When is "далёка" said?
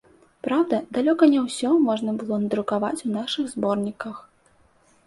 0.97-1.23